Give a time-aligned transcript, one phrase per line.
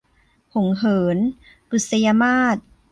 [0.53, 1.17] หงส์เหิน-
[1.69, 2.57] บุษยมาส